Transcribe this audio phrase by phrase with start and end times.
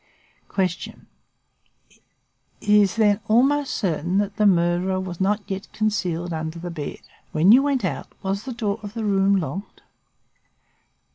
[0.49, 0.65] "Q.
[1.91, 1.99] It
[2.59, 7.01] is, then, almost certain that the murderer was not yet concealed under the bed.
[7.33, 9.81] When you went out, was the door of the room locked?